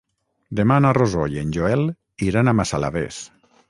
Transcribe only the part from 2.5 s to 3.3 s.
a Massalavés.